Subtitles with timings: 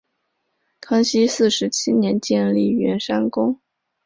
[0.79, 3.61] 康熙四十七年建立圆山宫。